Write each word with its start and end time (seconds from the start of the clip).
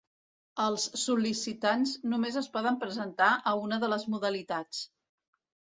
Els 0.63 0.85
sol·licitants 1.01 1.93
només 2.15 2.41
es 2.43 2.49
poden 2.57 2.81
presentar 2.87 3.29
a 3.53 3.55
una 3.69 3.81
de 3.87 3.93
les 3.95 4.09
modalitats. 4.17 4.85